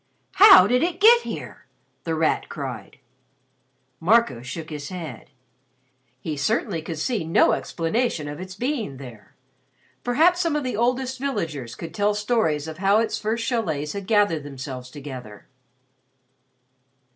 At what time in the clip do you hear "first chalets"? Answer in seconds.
13.19-13.93